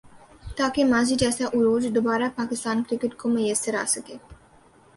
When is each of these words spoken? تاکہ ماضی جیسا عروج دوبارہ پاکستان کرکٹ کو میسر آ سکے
تاکہ 0.57 0.85
ماضی 0.85 1.15
جیسا 1.21 1.45
عروج 1.47 1.83
دوبارہ 1.95 2.29
پاکستان 2.35 2.77
کرکٹ 2.87 3.13
کو 3.19 3.29
میسر 3.29 3.73
آ 3.81 3.85
سکے 3.87 4.15